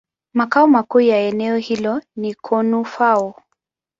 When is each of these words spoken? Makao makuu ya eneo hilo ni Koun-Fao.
Makao 0.33 0.67
makuu 0.67 0.99
ya 0.99 1.17
eneo 1.17 1.57
hilo 1.57 2.01
ni 2.15 2.33
Koun-Fao. 2.33 3.33